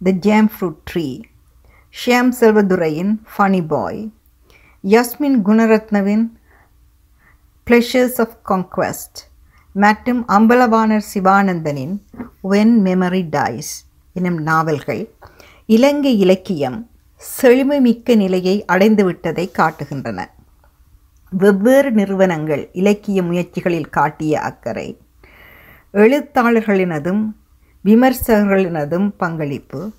the 0.00 0.12
jam 0.26 0.48
fruit 0.54 0.82
tree 0.90 1.06
Shyam 1.94 2.32
செல்வதுரையின் 2.40 3.12
funny 3.32 3.62
boy 3.66 4.02
யஸ்மின் 4.84 5.38
குணரத்னவின் 5.42 6.26
ப்ளஷர்ஸ் 7.66 8.20
ஆஃப் 8.20 8.36
கான்க்வெஸ்ட் 8.46 9.20
மற்றும் 9.74 10.22
அம்பலவாணர் 10.30 11.08
சிவானந்தனின் 11.08 11.96
வென் 12.44 12.76
மெமரி 12.82 13.24
டைஸ் 13.30 13.72
எனும் 14.16 14.40
நாவல்கள் 14.42 15.02
இலங்கை 15.68 16.14
இலக்கியம் 16.18 16.78
செழுமைமிக்க 17.20 18.16
நிலையை 18.16 18.64
அடைந்துவிட்டதை 18.68 19.50
காட்டுகின்றன. 19.58 20.24
வெவ்வேறு 21.30 21.90
நிறுவனங்கள் 21.90 22.68
இலக்கிய 22.72 23.22
முயற்சிகளில் 23.22 23.88
காட்டிய 23.90 24.40
அக்கறை 24.40 24.98
எழுத்தாளர்களினதும் 25.92 27.22
விமர்சகர்களினதும் 27.84 29.12
பங்களிப்பு. 29.16 29.92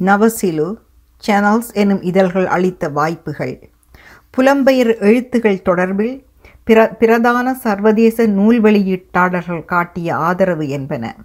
நவசிலு 0.00 0.74
சேனல்ஸ் 1.26 1.72
எனும் 1.72 2.02
இதழ்கள் 2.02 2.46
அளித்த 2.46 2.88
வாய்ப்புகள். 2.88 3.70
புலம்பெயர் 4.36 4.98
எழுத்துகள் 4.98 5.62
தொடர்பில் 5.64 6.24
பிர 6.66 6.96
பிரதான 6.96 7.54
சர்வதேச 7.54 8.26
நூல் 8.26 8.62
வெளியீட்டாளர்கள் 8.62 9.64
காட்டிய 9.64 10.16
ஆதரவு 10.16 10.68
என்பன. 10.68 11.16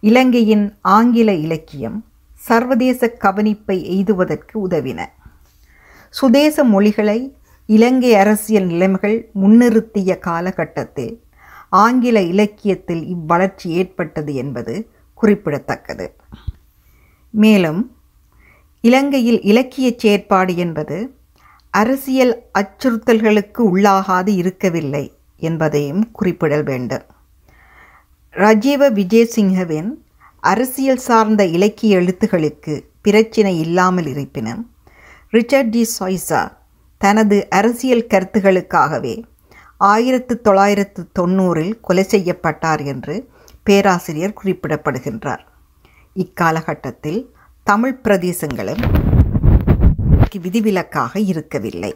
இலங்கையின் 0.00 0.76
ஆங்கில 0.80 1.32
இலக்கியம் 1.32 2.04
சர்வதேச 2.48 3.16
கவனிப்பை 3.24 3.76
எய்துவதற்கு 3.94 4.56
உதவின. 4.68 5.00
சுதேச 6.10 6.64
மொழிகளை 6.64 7.18
இலங்கை 7.66 8.14
அரசியல் 8.14 8.64
நிலைமைகள் 8.64 9.18
முன்னிறுத்திய 9.42 10.18
காலகட்டத்தில் 10.18 11.12
ஆங்கில 11.68 12.22
இலக்கியத்தில் 12.22 13.02
இவ்வளர்ச்சி 13.06 13.70
ஏற்பட்டது 13.70 14.34
என்பது 14.34 14.74
குறிப்பிடத்தக்கது. 15.14 16.06
மேலும் 17.30 17.96
இலங்கையில் 18.80 19.40
இலக்கிய 19.42 19.92
செயற்பாடு 19.96 20.56
என்பது 20.56 20.98
அரசியல் 21.74 22.34
அச்சுறுத்தல்களுக்கு 22.58 23.62
உள்ளாகாது 23.74 24.28
இருக்கவில்லை 24.28 25.04
என்பதையும் 25.36 26.10
குறிப்பிடல் 26.10 26.62
வேண்டும். 26.62 27.06
ரஜீவ 28.32 28.82
விஜயசிங்கவின் 28.90 29.90
அரசியல் 30.40 30.96
சார்ந்த 30.96 31.44
இலக்கிய 31.44 31.98
எழுத்துகளுக்கு 31.98 32.84
பிரச்சினை 33.02 33.58
இல்லாமல் 33.58 34.06
இருப்பினும் 34.06 34.74
ரிச்சர்ட் 35.30 35.70
டி 35.70 35.88
சாய்ஸா 35.98 36.52
தனது 36.98 37.46
அரசியல் 37.50 38.06
கருத்துகளுக்காகவே 38.06 39.22
ஆயிரத்து 39.76 40.40
தொள்ளாயிரத்து 40.40 41.08
தொண்ணூறில் 41.18 41.80
கொலை 41.80 42.02
செய்யப்பட்டார் 42.02 42.82
என்று 42.84 43.28
பேராசிரியர் 43.62 44.38
குறிப்பிடப்படுகின்றார். 44.44 45.38
இக்காலகட்டத்தில் 46.14 47.34
தமிழ் 47.62 48.00
பிரதேசங்களும் 48.04 48.82
விதிவிலக்காக 50.40 51.20
இருக்கவில்லை. 51.20 51.92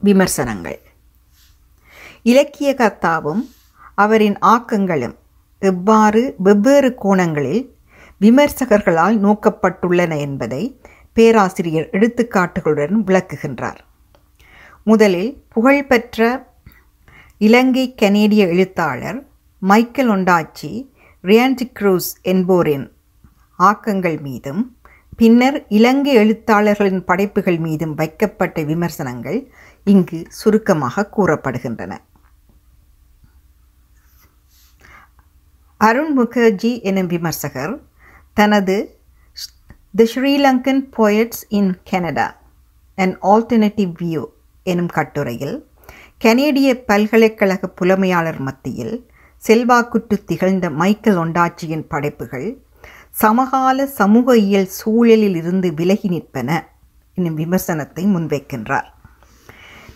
விமர்சனங்கள். 0.00 0.80
இலக்கிய 2.22 2.74
கர்த்தாவும் 2.78 3.42
அவரின் 3.94 4.38
ஆக்கங்களும் 4.40 5.16
எவ்வாறு 5.70 6.20
வெவ்வேறு 6.38 6.90
கோணங்களில் 6.94 7.62
விமர்சகர்களால் 8.20 9.16
நோக்கப்பட்டுள்ளன 9.26 10.12
என்பதை 10.18 10.62
பேராசிரியர் 11.16 11.88
எடுத்துக்காட்டுகளுடன் 11.92 12.96
விளக்குகின்றார். 13.08 13.80
முதலில் 14.84 15.32
புகழ்பெற்ற 15.48 16.20
இலங்கை 17.40 17.94
கனேடிய 17.94 18.42
எழுத்தாளர் 18.54 19.18
மைக்கேல் 19.62 20.10
ஒண்டாச்சி 20.10 20.70
ரியான்டி 21.24 21.66
க்ரூஸ் 21.80 22.12
என்போரின் 22.22 22.86
ஆக்கங்கள் 23.58 24.20
மீதும் 24.20 24.62
பின்னர் 25.16 25.58
இலங்கை 25.68 26.14
எழுத்தாளர்களின் 26.14 27.02
படைப்புகள் 27.04 27.58
மீதும் 27.58 27.94
வைக்கப்பட்ட 27.94 28.62
விமர்சனங்கள் 28.62 29.38
இங்கு 29.84 30.20
சுருக்கமாக 30.28 31.10
கூறப்படுகின்றன. 31.16 31.92
அருண் 35.82 36.18
முகர்ஜி 36.18 36.80
எனும் 36.82 37.06
விமர்சகர் 37.06 37.82
தனது 38.34 38.98
the 39.94 40.04
Sri Lankan 40.14 40.82
poets 40.96 41.42
in 41.48 41.82
Canada 41.84 42.36
and 42.94 43.16
alternative 43.22 43.92
view 44.02 44.24
எனும் 44.62 44.86
கட்டுரையில் 44.86 45.66
கனேடிய 46.18 46.84
பல்கலைக்கழக 46.84 47.66
புலமையாளர் 47.66 48.38
மத்தியில் 48.38 49.06
செல்வாக்குற்று 49.48 50.24
திகழ்ந்த 50.24 50.70
மைக்கேல் 50.70 51.16
ஒண்டாச்சியின் 51.16 51.86
படைப்புகள் 51.88 52.62
சமகால 53.10 53.86
சமூக 53.86 54.36
இயல் 54.36 54.66
சூழலில் 54.66 55.36
இருந்து 55.36 55.74
விலகி 55.74 56.08
நிற்பன 56.08 56.50
என்னும் 57.14 57.38
விமர்சனத்தை 57.38 58.04
முன்வைக்கின்றார். 58.14 58.88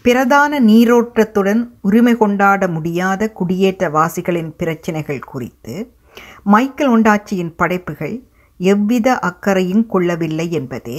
பிரதான 0.06 0.60
நீரோட்டத்துடன் 0.60 1.62
உரிமை 1.82 2.16
கொண்டாட 2.16 2.68
முடியாத 2.68 3.32
குடியேற்றவாசிகளின் 3.40 4.50
பிரச்சினைகள் 4.56 5.18
குறித்து 5.18 5.74
மைக்கேல் 6.44 6.90
ஒண்டாச்சியின் 6.90 7.52
படைப்புகள் 7.56 8.14
எவ்வித 8.60 9.18
அக்கறையும் 9.18 9.86
கொள்ளவில்லை 9.86 10.46
என்பதே 10.50 10.98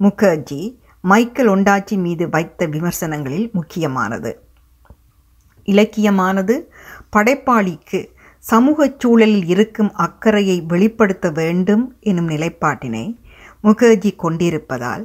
முகர்ஜி 0.00 0.60
மைக்கேல் 1.04 1.48
ஒண்டாச்சி 1.48 1.96
மீது 1.96 2.28
வைத்த 2.28 2.66
விமர்சனங்களில் 2.66 3.50
முக்கியமானது. 3.50 4.32
இலக்கியமானது 5.68 6.56
படைப்பாளிக்கு 7.16 8.00
சமூக 8.44 8.88
சூழலில் 8.98 9.46
இருக்கும் 9.46 9.92
அக்கறையை 9.92 10.58
வெளிப்படுத்த 10.62 11.30
வேண்டும் 11.30 11.84
எனும் 12.00 12.28
நிலைப்பாட்டினை 12.28 13.06
முகர்ஜி 13.64 14.12
கொண்டிருப்பதால் 14.16 15.04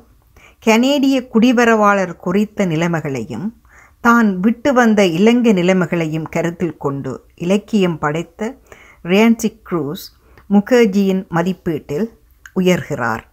கனேடிய 0.64 1.28
குடிவரவாளர் 1.34 2.16
குறித்த 2.16 2.66
நிலைமைகளையும் 2.66 3.62
தான் 4.02 4.40
விட்டு 4.40 4.74
வந்த 4.74 5.06
இலங்கை 5.06 5.54
நிலைமைகளையும் 5.54 6.30
கருத்தில் 6.30 6.78
கொண்டு 6.78 7.26
இலக்கியம் 7.36 7.98
படைத்த 7.98 8.58
ரியான்சி 9.04 9.62
க்ரூஸ் 9.70 10.06
முகர்ஜியின் 10.50 11.28
மதிப்பீட்டில் 11.28 12.08
உயர்கிறார். 12.60 13.24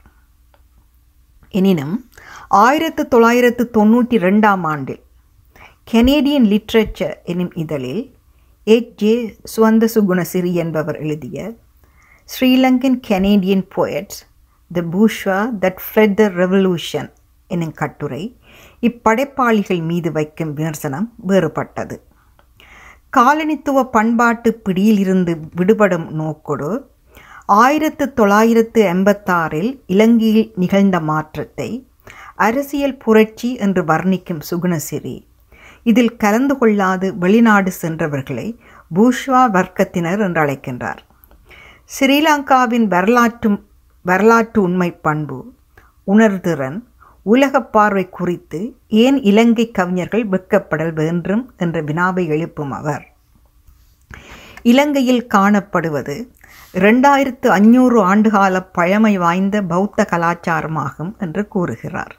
எனினும் 1.48 2.10
ஆயிரத்து 2.48 3.08
தொள்ளாயிரத்து 3.08 3.70
தொண்ணூற்றி 3.74 4.18
ரெண்டாம் 4.18 4.64
ஆண்டில் 4.64 5.00
கெனேடியன் 5.84 6.44
லிட்ரேச்சர் 6.44 7.16
எனும் 7.24 7.52
இதழில் 7.54 8.14
எச். 8.64 8.96
ஜே. 8.96 9.36
சுவந்த 9.56 9.88
சுகுணசிறி 9.94 10.52
என்பவர் 10.52 10.98
எழுதிய 10.98 11.54
Sri Lankan 12.28 13.00
Canadian 13.08 13.64
poets 13.74 14.20
the 14.70 14.82
bourgeois 14.92 15.38
that 15.60 15.80
fled 15.86 16.14
the 16.14 16.28
revolution 16.28 17.10
எனும் 17.56 17.74
கட்டுரை 17.80 18.22
இப்படைப்பாளிகள் 18.88 19.82
மீது 19.90 20.10
வைக்கும் 20.12 20.52
விமர்சனம் 20.54 21.06
வேறுபட்டது. 21.28 21.96
காலனித்துவ 23.16 23.84
பண்பாட்டு 23.96 24.50
பிடியிலிருந்து 24.64 25.32
விடுபடும் 25.56 26.08
நோக்கோடு 26.20 26.70
ஆயிரத்து 27.60 28.04
தொள்ளாயிரத்து 28.12 28.80
எண்பத்தாறில் 28.92 29.70
இலங்கையில் 29.86 30.52
நிகழ்ந்த 30.56 30.96
மாற்றத்தை 31.10 31.70
அரசியல் 32.46 33.00
புரட்சி 33.04 33.50
என்று 33.64 33.82
வர்ணிக்கும் 33.82 34.42
சுகுணசிறி 34.50 35.16
இதில் 35.90 36.16
கலந்து 36.16 36.54
கொள்ளாது 36.58 37.06
வெளிநாடு 37.18 37.70
சென்றவர்களை 37.82 38.46
பூஷ்வா 38.94 39.42
வர்க்கத்தினர் 39.56 40.22
என்று 40.26 40.40
அழைக்கின்றார். 40.44 41.00
ஸ்ரீலங்காவின் 41.94 42.86
வரலாற்று 42.94 43.50
வரலாற்று 44.04 44.58
உண்மை 44.62 44.90
பண்பு 45.06 45.38
உணர்திறன் 46.06 46.78
உலக 47.22 47.62
பார்வை 47.62 48.08
குறித்து 48.08 48.76
ஏன் 48.88 49.22
இலங்கை 49.22 49.70
கவிஞர்கள் 49.70 50.28
வெட்கப்படல் 50.28 50.92
வேண்டும் 50.92 51.52
என்ற 51.56 51.80
வினாவை 51.80 52.26
எழுப்பும் 52.26 52.72
அவர். 52.72 53.08
இலங்கையில் 54.62 55.26
காணப்படுவது 55.34 56.28
இரண்டாயிரத்து 56.74 57.48
அஞ்சூறு 57.48 57.98
ஆண்டுகால 58.04 58.66
பழமை 58.72 59.18
வாய்ந்த 59.18 59.62
பௌத்த 59.62 60.06
கலாச்சாரமாகும் 60.10 61.18
என்று 61.18 61.48
கூறுகிறார். 61.48 62.18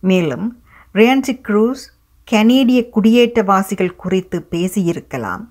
மேலும் 0.00 0.62
ரேன்சி 0.94 1.40
க்ரூஸ் 1.48 1.84
கனேடிய 2.24 2.88
குடியேற்றவாசிகள் 2.96 3.96
குறித்து 3.96 4.48
பேசியிருக்கலாம். 4.50 5.44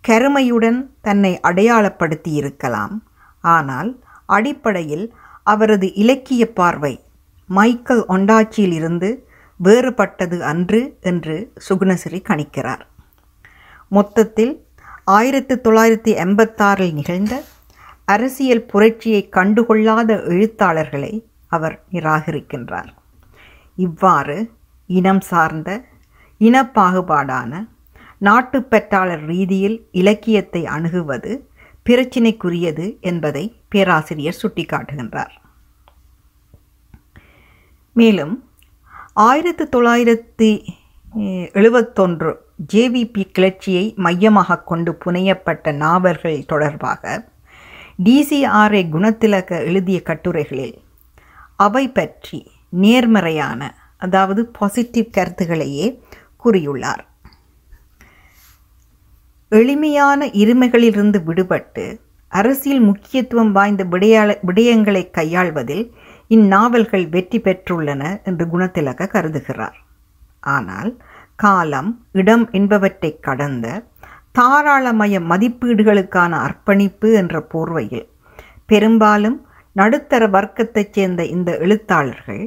கருமையுடன் 0.00 0.90
தன்னை 1.00 1.40
அடையாளப்படுத்தி 1.42 2.32
இருக்கலாம் 2.32 3.04
ஆனால் 3.40 4.02
அடிப்படையில் 4.26 5.14
அவரது 5.42 5.94
இலக்கிய 5.94 6.52
பார்வை 6.52 7.06
மைக்கேல் 7.48 8.04
ஒண்டாச்சியிலிருந்து 8.08 9.26
வேறுபட்டது 9.64 10.38
அன்று 10.38 10.98
என்று 11.00 11.52
சுகுணசிறி 11.68 12.20
கணிக்கிறார். 12.28 12.82
மொத்தத்தில் 13.88 14.66
ஆயிரத்து 15.04 15.60
தொள்ளாயிரத்தி 15.64 16.12
எண்பத்தாறில் 16.24 16.92
நிகழ்ந்த 16.92 17.44
அரசியல் 18.04 18.62
புரட்சியை 18.62 19.28
கண்டுகொள்ளாத 19.32 20.24
எழுத்தாளர்களை 20.24 21.26
அவர் 21.48 21.84
நிராகரிக்கின்றார். 21.92 22.90
இவ்வாறு 23.76 24.50
இனம் 24.86 25.20
சார்ந்த 25.20 25.84
இனப்பாகுபாடான 26.40 27.68
நாட்டுப்பற்றாளர் 28.20 29.24
ரீதியில் 29.26 29.88
இலக்கியத்தை 29.92 30.66
அணுகுவது 30.66 31.48
பிரச்சினைக்குரியது 31.86 33.00
என்பதை 33.00 33.62
பேராசிரியர் 33.68 34.40
சுட்டிக்காட்டுகின்றார். 34.42 35.34
மேலும் 37.98 38.34
ஆயிரத்து 39.22 39.64
தொள்ளாயிரத்தி 39.68 40.50
எழுபத்தொன்று 41.52 42.30
ஜேவிபி 42.72 43.22
கிளர்ச்சியை 43.32 43.84
மையமாக 43.96 44.58
கொண்டு 44.62 44.92
புனையப்பட்ட 45.04 45.72
நாவல்கள் 45.74 46.46
தொடர்பாக 46.46 47.02
டிசிஆர்ஏ 48.04 48.82
குணத்திலக 48.94 49.50
எழுதிய 49.64 49.98
கட்டுரைகளில் 50.04 50.76
அவை 51.56 51.84
பற்றி 51.88 52.38
நேர்மறையான 52.82 53.60
அதாவது 54.02 54.40
பாசிட்டிவ் 54.58 55.14
கருத்துகளையே 55.16 55.86
கூறியுள்ளார். 56.44 57.02
எளிமையான 59.52 60.20
இருமைகளிலிருந்து 60.42 61.18
விடுபட்டு 61.26 61.84
அரசியல் 62.32 62.80
முக்கியத்துவம் 62.80 63.52
வாய்ந்த 63.52 63.82
விடையாள 63.84 64.30
விடயங்களை 64.46 65.02
கையாள்வதில் 65.10 65.84
இந்நாவல்கள் 66.30 67.08
வெற்றி 67.08 67.38
பெற்றுள்ளன 67.38 68.02
என்று 68.24 68.44
குணத்திலக 68.46 69.08
கருதுகிறார். 69.12 69.76
ஆனால் 70.40 70.90
காலம் 71.36 71.90
இடம் 72.12 72.44
என்பவற்றை 72.50 73.10
கடந்த 73.20 73.66
தாராளமய 74.32 75.20
மதிப்பீடுகளுக்கான 75.30 76.32
அர்ப்பணிப்பு 76.38 77.08
என்ற 77.12 77.40
போர்வையில் 77.52 78.06
பெரும்பாலும் 78.66 79.38
நடுத்தர 79.76 80.22
வர்க்கத்தைச் 80.28 80.92
சேர்ந்த 80.92 81.22
இந்த 81.26 81.50
எழுத்தாளர்கள் 81.58 82.42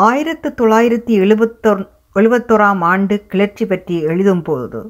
ஆயிரத்து 0.00 0.48
தொள்ளாயிரத்தி 0.50 1.14
எழுபத்தொர் 1.20 1.82
எழுபத்தோராம் 2.16 2.82
ஆண்டு 2.84 3.16
கிளர்ச்சி 3.26 3.66
பற்றி 3.66 3.96
எழுதும்போது 4.06 4.80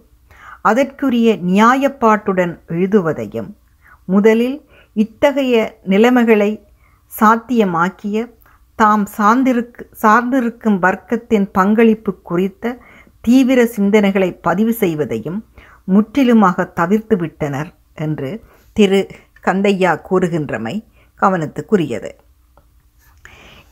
அதற்குரிய 0.63 1.29
நியாயப்பாட்டுடன் 1.49 2.55
எழுதுவதையும் 2.69 3.51
முதலில் 4.09 4.59
இத்தகைய 4.97 5.57
நிலைமைகளை 5.85 6.51
சாத்தியமாக்கிய 7.18 8.16
தாம் 8.79 9.07
சார்ந்திருக்கு 9.16 9.83
சார்ந்திருக்கும் 10.03 10.79
வர்க்கத்தின் 10.85 11.46
பங்களிப்பு 11.59 12.12
குறித்த 12.22 12.75
தீவிர 13.20 13.61
சிந்தனைகளை 13.77 14.31
பதிவு 14.40 14.72
செய்வதையும் 14.81 15.38
முற்றிலுமாக 15.85 16.64
தவிர்த்து 16.79 17.16
விட்டனர் 17.16 17.70
என்று 17.98 18.31
திரு. 18.77 19.01
கந்தையா 19.46 19.92
கூறுகின்றமை 20.09 20.75
கவனத்துக்குரியது. 21.20 22.11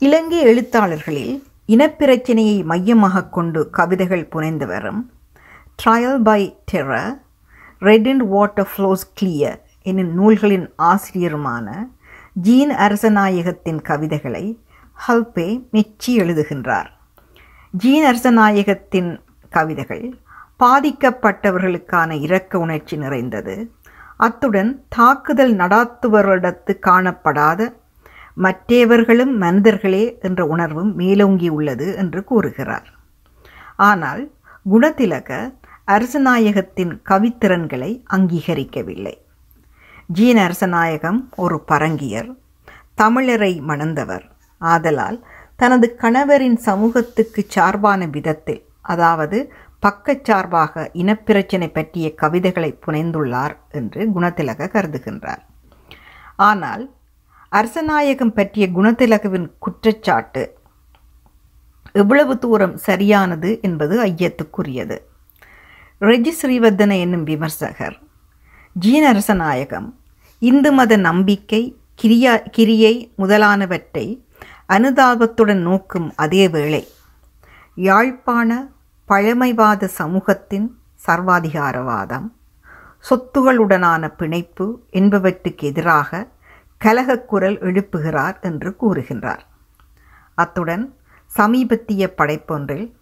இலங்கை 0.01 0.39
எழுத்தாளர்களில் 0.51 1.33
இனப்பிரச்சனையை 1.69 2.57
மையமாக 2.63 3.25
கொண்டு 3.29 3.61
கவிதைகள் 3.69 4.29
புனைந்து 4.29 4.65
வரும் 4.65 5.01
trial 5.79 6.21
by 6.21 6.41
terror 6.71 7.11
red 7.81 8.07
and 8.07 8.25
water 8.27 8.69
flows 8.71 9.05
clear 9.19 9.59
என்னும் 9.81 10.11
நூல்களின் 10.13 10.67
ஆசிரியருமான 10.83 11.67
ஜீன் 12.33 12.71
அரசநாயகத்தின் 12.71 13.81
கவிதைகளை 13.81 14.59
ஹல்பே 15.07 15.63
மெச்சி 15.71 16.17
எழுதுகின்றார். 16.17 16.85
ஜீன் 17.71 18.05
அரசநாயகத்தின் 18.05 19.19
கவிதைகள் 19.49 20.19
பாதிக்கப்பட்டவர்களுக்கான 20.59 22.21
இரக்க 22.21 22.59
உணர்ச்சி 22.59 22.97
நிறைந்தது. 22.97 23.71
அத்துடன் 24.17 24.85
தாக்குதல் 24.89 25.55
நடாத்துவரிடத்து 25.55 26.79
காணப்படாத 26.81 27.73
மற்றவர்களும் 28.33 29.37
மனிதர்களே 29.37 30.17
என்ற 30.21 30.45
உணர்வும் 30.45 30.99
மேலோங்கியுள்ளது 30.99 31.95
என்று 31.95 32.23
கூறுகிறார். 32.23 32.89
ஆனால் 33.75 34.31
குணத்திலக 34.71 35.53
அரசநாயகத்தின் 35.87 36.99
கவித்திறன்களை 37.09 38.03
அங்கீகரிக்கவில்லை. 38.09 39.13
ஜி 40.17 40.33
நரசநாயகம் 40.33 41.17
ஒரு 41.35 41.63
பரங்கியர். 41.67 42.29
தமிழரை 43.01 43.51
மணந்தவர். 43.61 44.23
ஆதலால் 44.57 45.17
தனது 45.55 45.87
கணவரின் 46.01 46.55
சமூகத்துக்கு 46.55 47.41
சார்பான 47.47 48.05
விதத்தில் 48.05 48.63
அதாவது 48.81 49.53
பக்கச்சார்பாக 49.85 50.87
இனப்பிரச்சினை 50.93 51.69
பற்றிய 51.73 52.07
கவிதைகளை 52.15 52.71
புனைந்துள்ளார் 52.85 53.55
என்று 53.71 54.01
குணத்திலக 54.15 54.69
கருதுகின்றார். 54.75 55.43
ஆனால் 56.35 56.83
அரசநாயகம் 57.51 58.33
பற்றிய 58.33 58.67
குணத்திலகவின் 58.67 59.47
குற்றச்சாட்டு 59.59 60.57
எவ்வளவு 61.91 62.37
தூரம் 62.37 62.77
சரியானது 62.77 63.59
என்பது 63.61 64.03
ஐயத்துக்குரியது. 64.03 64.99
ரெஜி 66.01 66.35
ஸ்ரீவர்தன 66.41 66.99
என்னும் 66.99 67.23
விமர்சகர் 67.23 67.97
ஜீனரசநாயகம் 68.75 69.89
இந்து 70.41 70.71
மத 70.71 70.97
நம்பிக்கை 70.97 71.79
கிரியா 72.03 72.49
கிரியை 72.51 73.13
முதலானவற்றை 73.17 74.05
அனுதாபத்துடன் 74.73 75.61
நோக்கும் 75.61 76.13
அதே 76.15 76.49
வேளை 76.49 76.87
யாழ்ப்பாண 77.75 78.67
பழமைவாத 79.05 79.87
சமூகத்தின் 79.87 80.67
சர்வாதிகாரவாதம் 81.07 82.27
சொத்துகளுடனான 83.09 84.15
பிணைப்பு 84.17 84.79
என்பவற்றுக்கு 84.91 85.61
எதிராக 85.61 86.27
கலகக்குரல் 86.77 87.57
எழுப்புகிறார் 87.59 88.41
என்று 88.41 88.75
கூறுகின்றார். 88.81 89.43
அத்துடன் 90.35 90.95
சமீபத்திய 91.37 92.13
படைப்பொன்றில் 92.17 92.93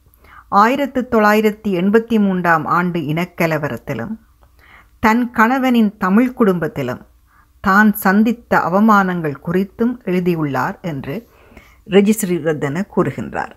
ஆயிரத்து 0.49 1.08
தொள்ளாயிரத்தி 1.12 1.71
எண்பத்தி 1.82 2.19
மூன்றாம் 2.19 2.65
ஆண்டு 2.65 2.99
இனக்கலவரத்திலும் 2.99 4.15
தன் 4.99 5.32
கணவனின் 5.32 5.97
தமிழ் 5.97 6.34
குடும்பத்திலும் 6.38 7.08
தான் 7.67 7.89
சந்தித்த 7.93 8.52
அவமானங்கள் 8.69 9.38
குறித்தும் 9.48 9.93
எழுதியுள்ளார் 10.04 10.78
என்று 10.91 11.15
ரெஜிஸ்ரீரத்தன 11.95 12.84
கூறுகின்றார். 12.95 13.54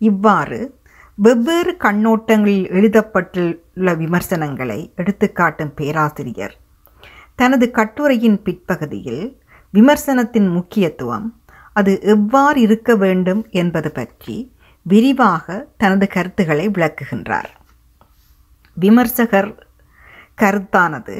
இவ்வாறு 0.00 0.60
வெவ்வேறு 1.18 1.72
கண்ணோட்டங்களில் 1.84 2.66
எழுதப்பட்டுள்ள 2.70 3.94
விமர்சனங்களை 4.02 4.80
எடுத்துக்காட்டும் 4.96 5.72
பேராசிரியர். 5.74 6.54
தனது 7.34 7.66
கட்டுரையின் 7.70 8.38
பிற்பகுதியில் 8.42 9.24
விமர்சனத்தின் 9.74 10.48
முக்கியத்துவம் 10.50 11.26
அது 11.72 11.92
எவ்வாறு 12.14 12.58
இருக்க 12.60 12.90
வேண்டும் 12.96 13.42
என்பது 13.60 13.90
பற்றி 13.90 14.36
விரிவாக 14.86 15.56
தனது 15.82 16.06
கருத்துக்களை 16.14 16.66
விளக்குகின்றார். 16.68 17.50
விமர்சகர் 18.76 19.50
கருத்தானது 20.42 21.16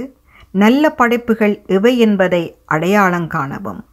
நல்ல 0.51 0.91
படைப்புகள் 0.91 1.63
எவை 1.67 1.99
என்பதை 1.99 2.59
அடையாளம் 2.65 3.27
காணவும். 3.27 3.85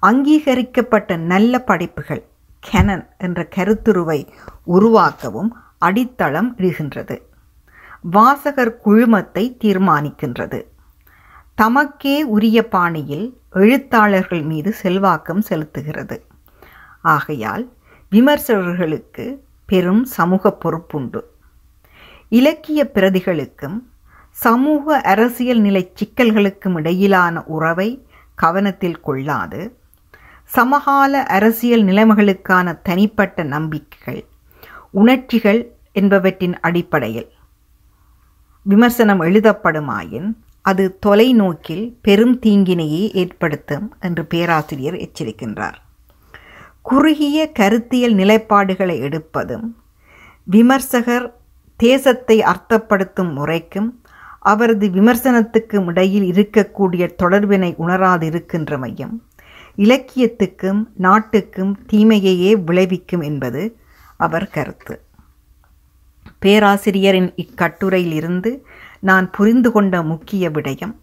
அங்கீகரிக்கப்பட்ட 0.00 1.16
நல்ல 1.16 1.58
படைப்புகள் 1.58 2.24
கெனன் 2.60 3.08
என்ற 3.18 3.48
கருத்துருவை 3.56 4.28
உருவாக்கவும் 4.66 5.48
அடித்தளம் 5.78 6.56
இடுகின்றது. 6.56 7.22
வாசகர் 8.00 8.76
குழுமத்தை 8.76 9.56
தீர்மானிக்கின்றது. 9.60 10.64
தமக்கே 11.62 12.22
உரிய 12.22 12.68
பாணியில் 12.68 13.40
எழுத்தாளர்கள் 13.50 14.42
மீது 14.42 14.74
செல்வாக்கம் 14.82 15.42
செலுத்துகிறது. 15.48 16.20
ஆகையால் 17.00 17.72
விமர்சகர்களுக்கு 18.10 19.38
பெரும் 19.66 20.04
சமூக 20.04 20.56
பொறுப்புண்டு. 20.64 21.20
இலக்கிய 22.28 22.90
பிரதிகளுக்கும் 22.94 23.89
சமூக 24.42 25.00
அரசியல் 25.12 25.60
நிலை 25.60 25.82
சிக்கல்களுக்கும் 25.98 26.76
இடையிலான 26.76 27.42
உறவை 27.56 27.88
கவனத்தில் 28.34 29.00
கொள்ளாது. 29.00 29.60
சமகால 30.50 31.22
அரசியல் 31.36 31.84
நிலைமைகளுக்கான 31.84 32.66
தனிப்பட்ட 32.82 33.42
நம்பிக்கைகள் 33.54 34.22
உணர்ச்சிகள் 34.90 35.60
என்பவற்றின் 35.92 36.56
அடிப்படையில். 36.60 37.28
விமர்சனம் 38.66 39.20
எழுதப்படுமாயின் 39.20 40.28
அது 40.62 40.84
தொலைநோக்கில் 41.06 41.84
பெரும் 42.02 42.34
தீங்கினையே 42.38 43.04
ஏற்படுத்தும் 43.22 43.86
என்று 44.00 44.22
பேராசிரியர் 44.24 44.98
எச்சரிக்கின்றார். 45.06 45.78
குறுகிய 46.82 47.38
கருத்தியல் 47.52 48.14
நிலைப்பாடுகளை 48.14 48.96
எடுப்பதும் 49.06 49.66
விமர்சகர் 50.46 51.26
தேசத்தை 51.80 52.36
அர்த்தப்படுத்தும் 52.52 53.32
முறைக்கும் 53.32 53.88
அவரது 54.40 54.86
விமர்சனத்துக்கும் 54.88 55.86
இடையில் 55.86 56.30
இருக்கக்கூடிய 56.30 57.04
தொடர்பினை 57.22 57.70
உணராதிருக்கின்ற 57.86 58.78
மையம். 58.78 59.22
இலக்கியத்துக்கும் 59.76 60.88
நாட்டுக்கும் 60.94 61.78
தீமையையே 61.92 62.52
விளைவிக்கும் 62.64 63.20
என்பது 63.20 63.62
அவர் 64.16 64.48
கருத்து. 64.48 65.02
பேராசிரியரின் 66.38 67.30
இக்கட்டுரையிலிருந்து 67.36 68.50
நான் 69.00 69.30
புரிந்து 69.30 69.72
கொண்ட 69.72 70.02
முக்கிய 70.02 70.50
விடயம் 70.50 70.94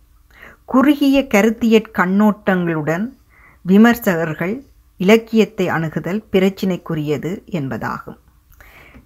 குறுகிய 0.65 1.27
கருத்தியற் 1.33 1.91
கண்ணோட்டங்களுடன் 1.93 3.05
விமர்சகர்கள் 3.67 4.55
இலக்கியத்தை 4.97 5.67
அணுகுதல் 5.67 6.21
பிரச்சினைக்குரியது 6.31 7.31
என்பதாகும். 7.51 8.17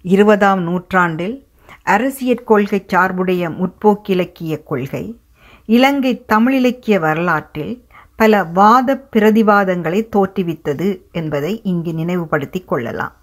இருபதாம் 0.02 0.62
நூற்றாண்டில் 0.62 1.46
அரசியற் 1.82 2.44
கொள்கை 2.44 2.84
சார்புடைய 2.86 3.48
முற்போக்கிலக்கிய 3.48 4.62
கொள்கை 4.62 5.18
இலங்கை 5.66 6.24
தமிழிலக்கிய 6.28 6.98
வரலாற்றில் 6.98 7.84
பல 8.16 8.44
வாத 8.44 9.08
பிரதிவாதங்களை 9.12 10.08
தோற்றுவித்தது 10.16 11.00
என்பதை 11.12 11.60
இங்கு 11.62 11.94
நினைவுபடுத்திக் 11.94 12.68
கொள்ளலாம். 12.68 13.16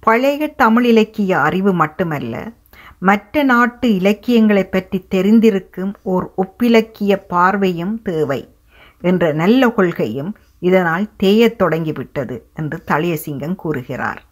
பழைய 0.00 0.48
தமிழ் 0.48 0.84
இலக்கிய 0.84 1.40
அறிவு 1.40 1.72
மட்டுமல்ல 1.72 2.52
மற்ற 2.98 3.42
நாட்டு 3.42 3.94
இலக்கியங்களை 3.94 4.64
பற்றி 4.64 5.06
தெரிந்திருக்கும் 5.10 5.94
ஓர் 6.02 6.32
ஒப்பிலக்கிய 6.36 7.16
பார்வையும் 7.28 8.02
தேவை 8.02 8.54
என்ற 9.00 9.32
நல்ல 9.32 9.68
கொள்கையும் 9.68 10.36
இதனால் 10.58 11.08
தேயத் 11.22 11.56
தொடங்கிவிட்டது 11.56 12.46
என்று 12.54 12.84
தளியசிங்கம் 12.86 13.54
கூறுகிறார். 13.54 14.22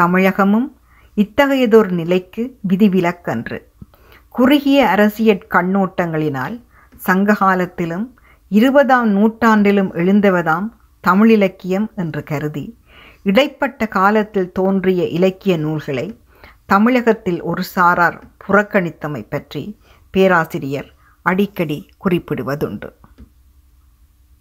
தமிழகமும் 0.00 0.76
இத்தகையதொரு 1.16 1.90
நிலைக்கு 1.90 2.58
விதிவிலக்கன்று. 2.68 3.58
குறுகிய 4.28 4.88
அரசியற் 4.88 5.46
கண்ணோட்டங்களினால் 5.50 6.62
சங்ககாலத்திலும் 7.06 8.06
இருபதாம் 8.48 9.08
நூற்றாண்டிலும் 9.08 9.94
எழுந்தவதாம் 9.94 10.68
தமிழிலக்கியம் 11.08 11.86
என்று 11.96 12.22
கருதி 12.22 12.78
இடைப்பட்ட 13.22 13.88
காலத்தில் 13.88 14.52
தோன்றிய 14.52 15.04
இலக்கிய 15.06 15.56
நூல்களை 15.56 16.20
தமிழகத்தில் 16.66 17.42
ஒரு 17.42 17.62
சாரார் 17.62 18.22
புறக்கணித்தமை 18.48 19.26
பற்றி 19.28 19.78
பேராசிரியர் 20.10 20.94
அடிக்கடி 21.22 21.90
குறிப்பிடுவதுண்டு. 22.04 22.90